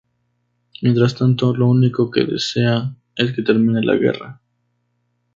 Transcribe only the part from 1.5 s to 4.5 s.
lo único que desea es que termine la guerra.